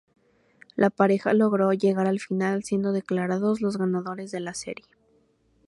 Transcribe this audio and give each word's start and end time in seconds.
La 0.75 0.89
pareja 0.89 1.31
logró 1.35 1.73
llegar 1.73 2.07
a 2.07 2.11
la 2.11 2.17
final 2.17 2.63
siendo 2.63 2.91
declarados 2.91 3.61
los 3.61 3.77
ganadores 3.77 4.31
de 4.31 4.39
la 4.39 4.55
serie. 4.55 4.87